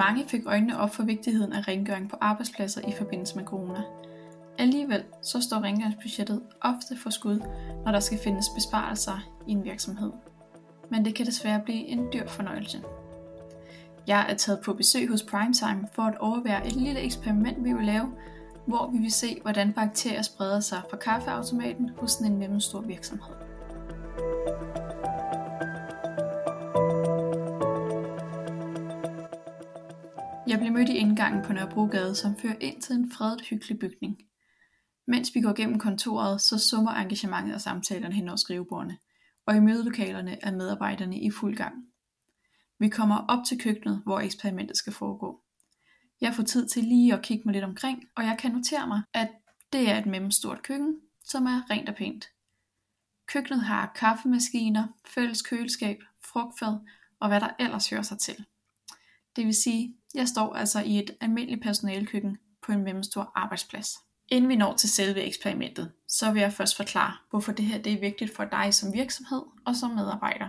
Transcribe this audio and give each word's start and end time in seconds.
Mange 0.00 0.28
fik 0.28 0.46
øjnene 0.46 0.78
op 0.78 0.94
for 0.94 1.02
vigtigheden 1.02 1.52
af 1.52 1.68
rengøring 1.68 2.10
på 2.10 2.16
arbejdspladser 2.20 2.88
i 2.88 2.92
forbindelse 2.98 3.36
med 3.36 3.44
corona. 3.44 3.82
Alligevel 4.58 5.04
så 5.22 5.40
står 5.40 5.56
rengøringsbudgettet 5.56 6.42
ofte 6.60 6.96
for 7.02 7.10
skud, 7.10 7.40
når 7.84 7.92
der 7.92 8.00
skal 8.00 8.18
findes 8.24 8.48
besparelser 8.48 9.30
i 9.46 9.50
en 9.52 9.64
virksomhed. 9.64 10.12
Men 10.90 11.04
det 11.04 11.14
kan 11.14 11.26
desværre 11.26 11.60
blive 11.64 11.86
en 11.86 12.06
dyr 12.12 12.28
fornøjelse. 12.28 12.82
Jeg 14.06 14.26
er 14.28 14.34
taget 14.34 14.60
på 14.64 14.74
besøg 14.74 15.08
hos 15.08 15.22
Primetime 15.22 15.88
for 15.92 16.02
at 16.02 16.18
overvære 16.18 16.66
et 16.66 16.76
lille 16.76 17.00
eksperiment, 17.00 17.64
vi 17.64 17.72
vil 17.72 17.86
lave, 17.86 18.12
hvor 18.66 18.90
vi 18.90 18.98
vil 18.98 19.12
se, 19.12 19.40
hvordan 19.42 19.72
bakterier 19.72 20.22
spreder 20.22 20.60
sig 20.60 20.82
fra 20.90 20.96
kaffeautomaten 20.96 21.90
hos 21.96 22.16
en 22.16 22.38
mellemstor 22.38 22.80
virksomhed. 22.80 23.39
Jeg 30.50 30.58
blev 30.58 30.72
mødt 30.72 30.88
i 30.88 30.96
indgangen 30.96 31.44
på 31.44 31.52
Nørrebrogade, 31.52 32.14
som 32.14 32.36
fører 32.36 32.56
ind 32.60 32.82
til 32.82 32.96
en 32.96 33.12
fredet 33.12 33.40
hyggelig 33.40 33.78
bygning. 33.78 34.18
Mens 35.06 35.34
vi 35.34 35.40
går 35.40 35.52
gennem 35.52 35.78
kontoret, 35.78 36.40
så 36.40 36.58
summer 36.58 36.90
engagementet 36.90 37.54
og 37.54 37.60
samtalerne 37.60 38.14
hen 38.14 38.28
over 38.28 38.36
skrivebordene, 38.36 38.98
og 39.46 39.56
i 39.56 39.60
mødelokalerne 39.60 40.44
er 40.44 40.50
medarbejderne 40.50 41.20
i 41.20 41.30
fuld 41.30 41.56
gang. 41.56 41.74
Vi 42.78 42.88
kommer 42.88 43.16
op 43.16 43.44
til 43.46 43.60
køkkenet, 43.60 44.02
hvor 44.04 44.20
eksperimentet 44.20 44.76
skal 44.76 44.92
foregå. 44.92 45.40
Jeg 46.20 46.34
får 46.34 46.42
tid 46.42 46.68
til 46.68 46.84
lige 46.84 47.14
at 47.14 47.22
kigge 47.22 47.42
mig 47.44 47.52
lidt 47.52 47.64
omkring, 47.64 48.04
og 48.16 48.24
jeg 48.24 48.36
kan 48.38 48.52
notere 48.52 48.86
mig, 48.86 49.02
at 49.14 49.28
det 49.72 49.90
er 49.90 49.98
et 49.98 50.06
mellemstort 50.06 50.62
køkken, 50.62 50.96
som 51.24 51.46
er 51.46 51.70
rent 51.70 51.88
og 51.88 51.94
pænt. 51.94 52.28
Køkkenet 53.26 53.62
har 53.62 53.92
kaffemaskiner, 53.96 54.86
fælles 55.06 55.42
køleskab, 55.42 55.98
frugtfad 56.24 56.78
og 57.20 57.28
hvad 57.28 57.40
der 57.40 57.50
ellers 57.58 57.90
hører 57.90 58.02
sig 58.02 58.18
til. 58.18 58.44
Det 59.36 59.46
vil 59.46 59.54
sige, 59.54 59.94
jeg 60.14 60.28
står 60.28 60.54
altså 60.54 60.80
i 60.80 60.98
et 60.98 61.10
almindeligt 61.20 61.62
personalekøkken 61.62 62.38
på 62.62 62.72
en 62.72 62.84
mellemstor 62.84 63.32
arbejdsplads. 63.34 63.94
Inden 64.28 64.48
vi 64.48 64.56
når 64.56 64.76
til 64.76 64.88
selve 64.88 65.20
eksperimentet, 65.20 65.92
så 66.08 66.32
vil 66.32 66.40
jeg 66.40 66.52
først 66.52 66.76
forklare, 66.76 67.16
hvorfor 67.30 67.52
det 67.52 67.64
her 67.64 67.82
det 67.82 67.92
er 67.92 68.00
vigtigt 68.00 68.36
for 68.36 68.44
dig 68.44 68.74
som 68.74 68.92
virksomhed 68.92 69.42
og 69.66 69.76
som 69.76 69.90
medarbejder. 69.90 70.48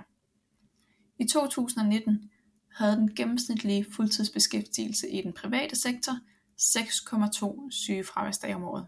I 1.19 1.27
2019 1.27 2.29
havde 2.75 2.95
den 2.95 3.15
gennemsnitlige 3.15 3.85
fuldtidsbeskæftigelse 3.95 5.09
i 5.09 5.21
den 5.21 5.33
private 5.33 5.75
sektor 5.75 6.13
6,2 6.61 7.71
sygefraværsdage 7.71 8.55
om 8.55 8.63
året. 8.63 8.87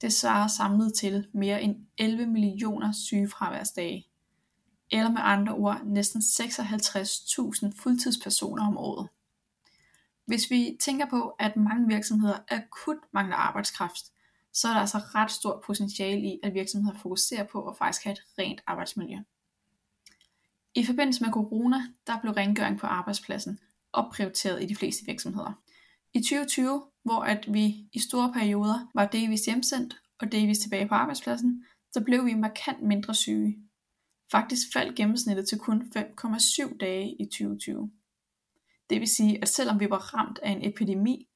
Det 0.00 0.12
svarer 0.12 0.48
samlet 0.48 0.94
til 0.94 1.26
mere 1.34 1.62
end 1.62 1.76
11 1.98 2.26
millioner 2.26 2.92
sygefraværsdage, 2.92 4.06
eller 4.90 5.10
med 5.10 5.20
andre 5.24 5.54
ord 5.54 5.80
næsten 5.84 6.20
56.000 6.20 7.82
fuldtidspersoner 7.82 8.66
om 8.66 8.76
året. 8.76 9.08
Hvis 10.26 10.50
vi 10.50 10.76
tænker 10.80 11.06
på, 11.10 11.34
at 11.38 11.56
mange 11.56 11.88
virksomheder 11.88 12.38
akut 12.48 12.96
mangler 13.12 13.36
arbejdskraft, 13.36 14.04
så 14.52 14.68
er 14.68 14.72
der 14.72 14.80
altså 14.80 14.98
ret 14.98 15.30
stort 15.30 15.60
potentiale 15.66 16.20
i, 16.20 16.40
at 16.42 16.54
virksomheder 16.54 16.98
fokuserer 16.98 17.44
på 17.44 17.68
at 17.68 17.76
faktisk 17.76 18.04
have 18.04 18.12
et 18.12 18.22
rent 18.38 18.60
arbejdsmiljø. 18.66 19.18
I 20.74 20.84
forbindelse 20.84 21.24
med 21.24 21.32
corona, 21.32 21.76
der 22.06 22.20
blev 22.20 22.32
rengøring 22.32 22.78
på 22.78 22.86
arbejdspladsen 22.86 23.58
opprioriteret 23.92 24.62
i 24.62 24.66
de 24.66 24.76
fleste 24.76 25.06
virksomheder. 25.06 25.52
I 26.14 26.20
2020, 26.20 26.82
hvor 27.04 27.20
at 27.20 27.44
vi 27.52 27.88
i 27.92 27.98
store 27.98 28.32
perioder 28.32 28.90
var 28.94 29.06
delvist 29.06 29.46
hjemsendt 29.46 29.96
og 30.20 30.32
delvist 30.32 30.62
tilbage 30.62 30.88
på 30.88 30.94
arbejdspladsen, 30.94 31.64
så 31.92 32.00
blev 32.04 32.26
vi 32.26 32.34
markant 32.34 32.82
mindre 32.82 33.14
syge. 33.14 33.56
Faktisk 34.32 34.72
faldt 34.72 34.96
gennemsnittet 34.96 35.48
til 35.48 35.58
kun 35.58 35.92
5,7 35.96 36.76
dage 36.76 37.16
i 37.20 37.24
2020. 37.24 37.90
Det 38.90 39.00
vil 39.00 39.08
sige, 39.08 39.42
at 39.42 39.48
selvom 39.48 39.80
vi 39.80 39.90
var 39.90 40.14
ramt 40.14 40.38
af 40.42 40.50
en 40.50 40.68
epidemi, 40.68 41.28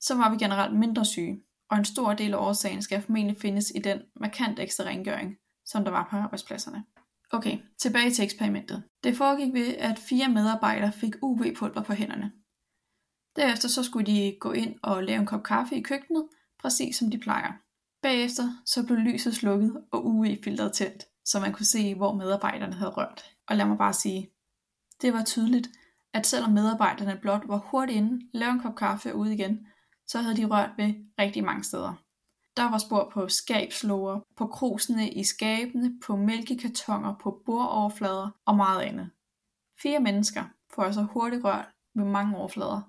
så 0.00 0.14
var 0.14 0.30
vi 0.30 0.36
generelt 0.36 0.78
mindre 0.78 1.04
syge, 1.04 1.42
og 1.70 1.78
en 1.78 1.84
stor 1.84 2.12
del 2.14 2.34
af 2.34 2.38
årsagen 2.38 2.82
skal 2.82 3.02
formentlig 3.02 3.36
findes 3.40 3.72
i 3.74 3.78
den 3.78 3.98
markant 4.20 4.58
ekstra 4.58 4.84
rengøring, 4.84 5.36
som 5.64 5.84
der 5.84 5.90
var 5.90 6.08
på 6.10 6.16
arbejdspladserne. 6.16 6.84
Okay, 7.32 7.58
tilbage 7.78 8.10
til 8.10 8.24
eksperimentet. 8.24 8.82
Det 9.04 9.16
foregik 9.16 9.54
ved, 9.54 9.74
at 9.74 9.98
fire 9.98 10.28
medarbejdere 10.28 10.92
fik 10.92 11.14
UV-pulver 11.22 11.82
på 11.82 11.92
hænderne. 11.92 12.32
Derefter 13.36 13.68
så 13.68 13.82
skulle 13.82 14.06
de 14.06 14.36
gå 14.40 14.52
ind 14.52 14.74
og 14.82 15.02
lave 15.02 15.20
en 15.20 15.26
kop 15.26 15.42
kaffe 15.42 15.76
i 15.76 15.82
køkkenet, 15.82 16.28
præcis 16.60 16.96
som 16.96 17.10
de 17.10 17.18
plejer. 17.18 17.52
Bagefter 18.02 18.62
så 18.66 18.86
blev 18.86 18.98
lyset 18.98 19.34
slukket 19.34 19.84
og 19.92 20.06
UV-filteret 20.06 20.72
tændt, 20.72 21.04
så 21.24 21.40
man 21.40 21.52
kunne 21.52 21.66
se, 21.66 21.94
hvor 21.94 22.12
medarbejderne 22.12 22.74
havde 22.74 22.90
rørt. 22.90 23.24
Og 23.48 23.56
lad 23.56 23.66
mig 23.66 23.78
bare 23.78 23.92
sige, 23.92 24.30
det 25.02 25.12
var 25.12 25.24
tydeligt, 25.24 25.68
at 26.12 26.26
selvom 26.26 26.52
medarbejderne 26.52 27.18
blot 27.20 27.48
var 27.48 27.56
hurtigt 27.56 27.96
inde, 27.96 28.26
lavede 28.32 28.54
en 28.54 28.60
kop 28.60 28.74
kaffe 28.74 29.12
og 29.12 29.18
ud 29.18 29.28
igen, 29.28 29.66
så 30.06 30.18
havde 30.18 30.36
de 30.36 30.44
rørt 30.44 30.70
ved 30.76 30.94
rigtig 31.18 31.44
mange 31.44 31.64
steder. 31.64 31.94
Der 32.56 32.70
var 32.70 32.78
spor 32.78 33.10
på 33.14 33.28
skabslåger, 33.28 34.20
på 34.36 34.46
krusene 34.46 35.10
i 35.10 35.24
skabene, 35.24 36.00
på 36.06 36.16
mælkekartoner, 36.16 37.14
på 37.22 37.42
bordoverflader 37.46 38.30
og 38.44 38.56
meget 38.56 38.82
andet. 38.82 39.10
Fire 39.82 40.00
mennesker 40.00 40.44
får 40.74 40.82
altså 40.82 41.02
hurtigt 41.02 41.44
rørt 41.44 41.68
ved 41.94 42.04
mange 42.04 42.36
overflader. 42.36 42.80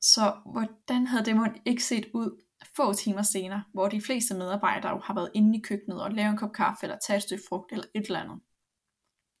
Så 0.00 0.34
hvordan 0.46 1.06
havde 1.06 1.24
det 1.24 1.36
mon 1.36 1.56
ikke 1.64 1.84
set 1.84 2.06
ud 2.14 2.43
få 2.76 2.92
timer 2.92 3.22
senere, 3.22 3.64
hvor 3.72 3.88
de 3.88 4.00
fleste 4.00 4.34
medarbejdere 4.34 4.92
jo 4.92 4.98
har 4.98 5.14
været 5.14 5.30
inde 5.34 5.58
i 5.58 5.60
køkkenet 5.60 6.02
og 6.02 6.12
lavet 6.12 6.30
en 6.30 6.36
kop 6.36 6.52
kaffe 6.52 6.78
eller 6.82 6.98
taget 7.06 7.18
et 7.18 7.22
stykke 7.22 7.44
frugt 7.48 7.72
eller 7.72 7.84
et 7.94 8.06
eller 8.06 8.20
andet. 8.20 8.40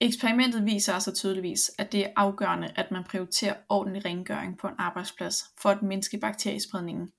Eksperimentet 0.00 0.64
viser 0.64 0.92
altså 0.92 1.14
tydeligvis, 1.14 1.70
at 1.78 1.92
det 1.92 2.00
er 2.00 2.12
afgørende, 2.16 2.72
at 2.76 2.90
man 2.90 3.04
prioriterer 3.04 3.56
ordentlig 3.68 4.04
rengøring 4.04 4.58
på 4.58 4.68
en 4.68 4.74
arbejdsplads 4.78 5.44
for 5.62 5.68
at 5.70 5.82
mindske 5.82 6.18
bakteriespredningen. 6.18 7.10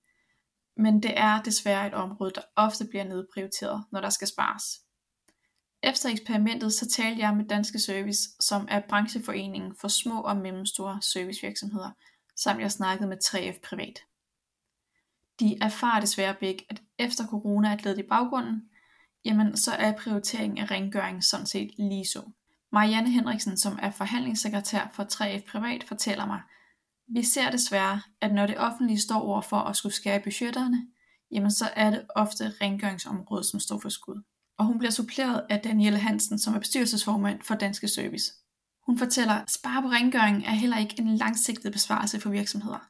Men 0.77 1.03
det 1.03 1.19
er 1.19 1.41
desværre 1.41 1.87
et 1.87 1.93
område, 1.93 2.31
der 2.35 2.41
ofte 2.55 2.85
bliver 2.89 3.03
nedprioriteret, 3.03 3.83
når 3.91 4.01
der 4.01 4.09
skal 4.09 4.27
spares. 4.27 4.63
Efter 5.83 6.09
eksperimentet 6.09 6.73
så 6.73 6.89
talte 6.89 7.21
jeg 7.21 7.35
med 7.37 7.45
Danske 7.45 7.79
Service, 7.79 8.29
som 8.39 8.67
er 8.71 8.81
brancheforeningen 8.89 9.75
for 9.81 9.87
små 9.87 10.21
og 10.21 10.37
mellemstore 10.37 11.01
servicevirksomheder, 11.01 11.91
samt 12.35 12.61
jeg 12.61 12.71
snakkede 12.71 13.09
med 13.09 13.17
3F 13.23 13.59
Privat. 13.69 13.99
De 15.39 15.57
erfarer 15.61 15.99
desværre 15.99 16.35
begge, 16.39 16.65
at 16.69 16.81
efter 16.99 17.27
corona 17.27 17.73
er 17.73 17.77
glædet 17.77 17.99
i 17.99 18.07
baggrunden, 18.09 18.61
jamen 19.25 19.57
så 19.57 19.71
er 19.71 19.97
prioriteringen 19.97 20.57
af 20.57 20.71
rengøring 20.71 21.23
sådan 21.23 21.45
set 21.45 21.71
lige 21.77 22.05
så. 22.05 22.21
Marianne 22.71 23.11
Henriksen, 23.11 23.57
som 23.57 23.79
er 23.81 23.91
forhandlingssekretær 23.91 24.91
for 24.93 25.03
3F 25.03 25.51
Privat, 25.51 25.83
fortæller 25.83 26.25
mig, 26.25 26.41
vi 27.07 27.23
ser 27.23 27.51
desværre, 27.51 28.01
at 28.21 28.33
når 28.33 28.47
det 28.47 28.57
offentlige 28.57 28.99
står 28.99 29.19
over 29.19 29.41
for 29.41 29.57
at 29.57 29.75
skulle 29.75 29.93
skære 29.93 30.19
budgetterne, 30.19 30.87
jamen 31.31 31.51
så 31.51 31.69
er 31.75 31.89
det 31.89 32.05
ofte 32.15 32.53
rengøringsområdet, 32.61 33.45
som 33.45 33.59
står 33.59 33.79
for 33.79 33.89
skud. 33.89 34.23
Og 34.57 34.65
hun 34.65 34.77
bliver 34.77 34.91
suppleret 34.91 35.45
af 35.49 35.59
Danielle 35.59 35.99
Hansen, 35.99 36.39
som 36.39 36.55
er 36.55 36.59
bestyrelsesformand 36.59 37.41
for 37.41 37.55
Danske 37.55 37.87
Service. 37.87 38.33
Hun 38.85 38.97
fortæller, 38.97 39.33
at 39.33 39.51
spare 39.51 39.81
på 39.81 39.87
rengøring 39.87 40.45
er 40.45 40.51
heller 40.51 40.77
ikke 40.77 40.95
en 40.99 41.17
langsigtet 41.17 41.71
besvarelse 41.71 42.19
for 42.19 42.29
virksomheder, 42.29 42.87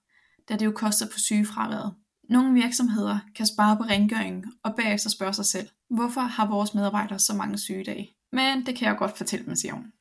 da 0.50 0.56
det 0.56 0.66
jo 0.66 0.72
koster 0.72 1.06
på 1.06 1.20
sygefraværet. 1.20 1.96
Nogle 2.30 2.54
virksomheder 2.54 3.20
kan 3.36 3.46
spare 3.46 3.78
på 3.78 3.84
rengøringen 3.84 4.54
og 4.64 4.76
bagefter 4.76 5.10
spørge 5.10 5.34
sig 5.34 5.46
selv, 5.46 5.70
hvorfor 5.90 6.22
har 6.22 6.48
vores 6.48 6.74
medarbejdere 6.74 7.20
så 7.20 7.34
mange 7.34 7.58
sygedage? 7.58 8.16
Men 8.32 8.66
det 8.66 8.76
kan 8.76 8.88
jeg 8.88 8.98
godt 8.98 9.18
fortælle 9.18 9.46
dem, 9.46 9.56
siger 9.56 9.74
hun. 9.74 9.92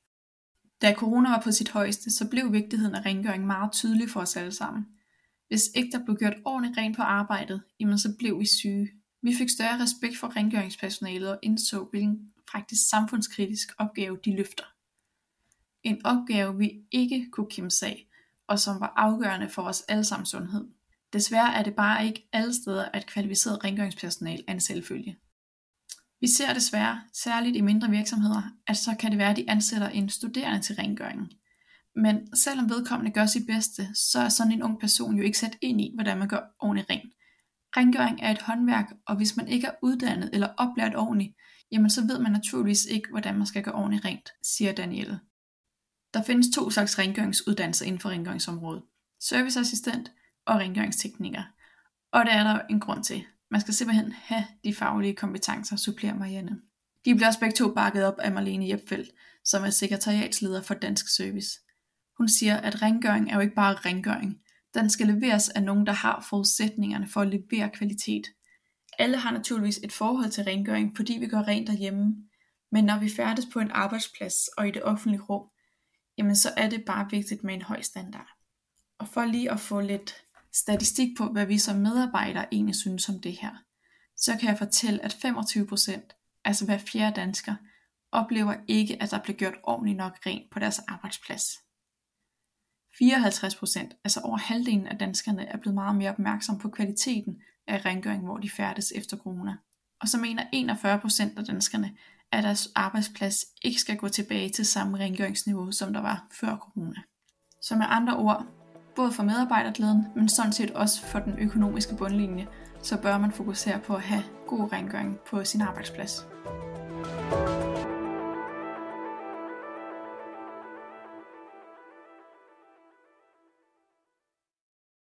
Da 0.83 0.95
corona 0.95 1.31
var 1.31 1.41
på 1.41 1.53
sit 1.53 1.71
højeste, 1.71 2.11
så 2.11 2.29
blev 2.29 2.53
vigtigheden 2.53 2.95
af 2.95 3.05
rengøring 3.07 3.47
meget 3.47 3.73
tydelig 3.73 4.11
for 4.11 4.21
os 4.21 4.37
alle 4.37 4.53
sammen. 4.53 4.87
Hvis 5.49 5.71
ikke 5.75 5.91
der 5.99 6.05
blev 6.05 6.17
gjort 6.17 6.35
ordentligt 6.45 6.79
rent 6.79 6.97
på 6.97 7.03
arbejdet, 7.03 7.63
jamen 7.81 7.99
så 7.99 8.17
blev 8.19 8.41
vi 8.41 8.47
syge. 8.47 8.91
Vi 9.23 9.35
fik 9.35 9.49
større 9.51 9.83
respekt 9.83 10.17
for 10.19 10.37
rengøringspersonalet 10.37 11.31
og 11.31 11.39
indså, 11.43 11.85
hvilken 11.91 12.33
faktisk 12.53 12.89
samfundskritisk 12.89 13.69
opgave 13.79 14.19
de 14.25 14.37
løfter. 14.37 14.65
En 15.83 16.07
opgave, 16.07 16.59
vi 16.59 16.73
ikke 16.91 17.29
kunne 17.31 17.51
kimse 17.51 17.87
af, 17.87 18.07
og 18.47 18.59
som 18.59 18.81
var 18.81 18.93
afgørende 18.97 19.49
for 19.49 19.63
vores 19.63 19.83
allesammens 19.83 20.29
sundhed. 20.29 20.65
Desværre 21.15 21.55
er 21.55 21.63
det 21.63 21.75
bare 21.75 22.07
ikke 22.07 22.29
alle 22.33 22.55
steder, 22.55 22.85
at 22.93 23.07
kvalificeret 23.07 23.65
rengøringspersonal 23.65 24.45
er 24.49 24.53
en 24.53 24.61
selvfølge. 24.61 25.17
Vi 26.21 26.27
ser 26.29 26.53
desværre, 26.55 27.03
særligt 27.13 27.57
i 27.57 27.61
mindre 27.61 27.91
virksomheder, 27.91 28.43
at 28.67 28.77
så 28.77 28.97
kan 29.01 29.11
det 29.11 29.19
være, 29.19 29.31
at 29.31 29.37
de 29.37 29.51
ansætter 29.51 29.89
en 29.89 30.09
studerende 30.09 30.61
til 30.61 30.77
rengøringen. 30.77 31.31
Men 31.97 32.37
selvom 32.37 32.71
vedkommende 32.71 33.13
gør 33.13 33.27
sit 33.27 33.47
bedste, 33.47 33.89
så 33.95 34.21
er 34.21 34.29
sådan 34.29 34.53
en 34.53 34.63
ung 34.63 34.81
person 34.81 35.17
jo 35.17 35.23
ikke 35.23 35.39
sat 35.39 35.57
ind 35.61 35.81
i, 35.81 35.91
hvordan 35.95 36.19
man 36.19 36.29
gør 36.29 36.41
ordentligt 36.61 36.91
rent. 36.91 37.13
Rengøring 37.77 38.21
er 38.23 38.31
et 38.31 38.43
håndværk, 38.43 38.93
og 39.07 39.17
hvis 39.17 39.37
man 39.37 39.49
ikke 39.49 39.67
er 39.67 39.75
uddannet 39.83 40.31
eller 40.33 40.49
oplært 40.57 40.97
ordentligt, 40.97 41.35
jamen 41.73 41.91
så 41.91 42.07
ved 42.07 42.19
man 42.19 42.33
naturligvis 42.33 42.85
ikke, 42.85 43.09
hvordan 43.11 43.39
man 43.39 43.47
skal 43.47 43.63
gøre 43.63 43.75
ordentligt 43.75 44.05
rent, 44.05 44.31
siger 44.43 44.73
Danielle. 44.73 45.21
Der 46.15 46.23
findes 46.23 46.55
to 46.55 46.71
slags 46.71 46.99
rengøringsuddannelser 46.99 47.87
inden 47.87 48.01
for 48.01 48.11
rengøringsområdet. 48.11 48.83
Serviceassistent 49.21 50.11
og 50.47 50.57
rengøringsteknikker. 50.57 51.43
Og 52.13 52.25
det 52.25 52.33
er 52.33 52.45
der 52.45 52.61
en 52.71 52.81
grund 52.81 53.05
til. 53.05 53.25
Man 53.51 53.61
skal 53.61 53.75
simpelthen 53.75 54.13
have 54.13 54.45
de 54.65 54.75
faglige 54.75 55.15
kompetencer, 55.15 55.77
supplerer 55.77 56.15
Marianne. 56.15 56.61
De 57.05 57.15
bliver 57.15 57.27
også 57.27 57.41
begge 57.41 57.55
to 57.55 57.75
bakket 57.75 58.05
op 58.05 58.19
af 58.19 58.33
Marlene 58.33 58.69
Jepfeldt, 58.69 59.11
som 59.45 59.65
er 59.65 59.71
sekretariatsleder 59.71 60.63
for 60.63 60.75
Dansk 60.75 61.17
Service. 61.17 61.61
Hun 62.19 62.29
siger, 62.29 62.57
at 62.57 62.83
rengøring 62.83 63.31
er 63.31 63.35
jo 63.35 63.41
ikke 63.41 63.55
bare 63.55 63.75
rengøring. 63.75 64.41
Den 64.75 64.91
skal 64.91 65.07
leveres 65.07 65.49
af 65.49 65.63
nogen, 65.63 65.87
der 65.87 65.93
har 65.93 66.27
forudsætningerne 66.31 67.09
for 67.09 67.21
at 67.21 67.29
levere 67.29 67.71
kvalitet. 67.71 68.27
Alle 68.99 69.17
har 69.17 69.33
naturligvis 69.33 69.81
et 69.85 69.93
forhold 69.93 70.31
til 70.31 70.45
rengøring, 70.45 70.97
fordi 70.97 71.13
vi 71.13 71.27
gør 71.27 71.43
rent 71.43 71.67
derhjemme. 71.67 72.17
Men 72.73 72.85
når 72.85 72.99
vi 72.99 73.11
færdes 73.17 73.47
på 73.53 73.59
en 73.59 73.71
arbejdsplads 73.71 74.49
og 74.49 74.69
i 74.69 74.71
det 74.71 74.83
offentlige 74.83 75.23
rum, 75.23 75.49
jamen 76.19 76.37
så 76.37 76.49
er 76.57 76.69
det 76.69 76.85
bare 76.85 77.11
vigtigt 77.11 77.45
med 77.45 77.55
en 77.55 77.63
høj 77.63 77.83
standard. 77.83 78.29
Og 78.99 79.09
for 79.09 79.25
lige 79.25 79.51
at 79.51 79.61
få 79.61 79.81
lidt 79.81 80.24
statistik 80.55 81.17
på, 81.17 81.27
hvad 81.27 81.47
vi 81.47 81.59
som 81.59 81.77
medarbejdere 81.77 82.55
egentlig 82.55 82.77
synes 82.77 83.09
om 83.09 83.21
det 83.21 83.33
her, 83.33 83.55
så 84.17 84.37
kan 84.41 84.49
jeg 84.49 84.59
fortælle, 84.59 85.05
at 85.05 85.15
25%, 85.15 86.41
altså 86.45 86.65
hver 86.65 86.79
fjerde 86.79 87.17
dansker, 87.17 87.55
oplever 88.13 88.55
ikke, 88.69 89.03
at 89.03 89.11
der 89.11 89.19
bliver 89.23 89.37
gjort 89.37 89.55
ordentligt 89.63 89.97
nok 89.97 90.19
rent 90.27 90.51
på 90.51 90.59
deres 90.59 90.79
arbejdsplads. 90.79 91.45
54%, 93.03 94.01
altså 94.05 94.21
over 94.21 94.37
halvdelen 94.37 94.87
af 94.87 94.99
danskerne, 94.99 95.47
er 95.47 95.57
blevet 95.57 95.75
meget 95.75 95.97
mere 95.97 96.11
opmærksom 96.11 96.59
på 96.59 96.69
kvaliteten 96.69 97.43
af 97.67 97.85
rengøring, 97.85 98.25
hvor 98.25 98.39
de 98.39 98.51
færdes 98.51 98.93
efter 98.93 99.17
corona. 99.17 99.57
Og 100.01 100.09
så 100.09 100.19
mener 100.19 100.43
41% 101.35 101.39
af 101.39 101.45
danskerne, 101.45 101.97
at 102.33 102.45
deres 102.45 102.69
arbejdsplads 102.75 103.45
ikke 103.63 103.81
skal 103.81 103.97
gå 103.97 104.09
tilbage 104.09 104.49
til 104.49 104.67
samme 104.67 104.99
rengøringsniveau, 104.99 105.73
som 105.73 105.93
der 105.93 106.01
var 106.01 106.27
før 106.41 106.57
corona. 106.57 107.03
Så 107.61 107.77
med 107.77 107.87
andre 107.89 108.17
ord, 108.17 108.64
både 108.97 109.13
for 109.13 109.23
medarbejderglæden, 109.23 110.07
men 110.15 110.29
sådan 110.29 110.53
set 110.53 110.71
også 110.71 111.07
for 111.07 111.19
den 111.19 111.39
økonomiske 111.39 111.97
bundlinje, 111.97 112.47
så 112.83 112.99
bør 112.99 113.19
man 113.19 113.33
fokusere 113.33 113.79
på 113.79 113.95
at 113.95 114.03
have 114.03 114.23
god 114.47 114.73
rengøring 114.73 115.19
på 115.31 115.45
sin 115.45 115.61
arbejdsplads. 115.61 116.27